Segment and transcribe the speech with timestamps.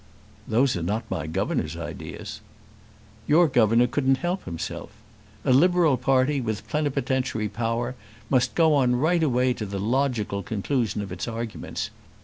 [0.47, 2.41] "Those are not my governor's ideas."
[3.27, 4.89] "Your governor couldn't help himself.
[5.45, 7.93] A Liberal party, with plenipotentiary power,
[8.27, 11.91] must go on right away to the logical conclusion of its arguments.